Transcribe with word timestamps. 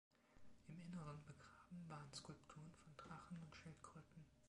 Im 0.67 0.81
Inneren 0.81 1.23
begraben 1.27 1.85
waren 1.87 2.11
Skulpturen 2.11 2.71
von 2.83 2.91
Drachen 2.97 3.37
und 3.43 3.55
Schildkröten. 3.55 4.25